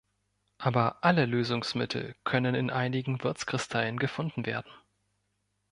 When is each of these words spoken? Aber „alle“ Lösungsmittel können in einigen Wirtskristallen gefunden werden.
Aber 0.57 1.03
„alle“ 1.03 1.27
Lösungsmittel 1.27 2.15
können 2.23 2.55
in 2.55 2.71
einigen 2.71 3.21
Wirtskristallen 3.23 3.97
gefunden 3.99 4.47
werden. 4.47 4.71